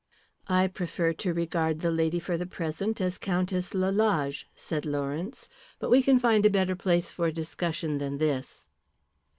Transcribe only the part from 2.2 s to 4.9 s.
the present as Countess Lalage," said